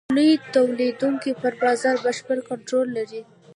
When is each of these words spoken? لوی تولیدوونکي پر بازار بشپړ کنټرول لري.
لوی 0.15 0.31
تولیدوونکي 0.53 1.31
پر 1.41 1.53
بازار 1.63 1.95
بشپړ 2.05 2.37
کنټرول 2.49 2.87
لري. 2.97 3.21